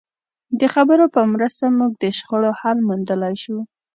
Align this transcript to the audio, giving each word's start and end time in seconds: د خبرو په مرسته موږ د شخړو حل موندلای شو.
د 0.59 0.61
خبرو 0.73 1.05
په 1.15 1.21
مرسته 1.33 1.63
موږ 1.77 1.91
د 1.97 2.03
شخړو 2.17 2.51
حل 2.59 2.77
موندلای 2.87 3.35
شو. 3.43 3.57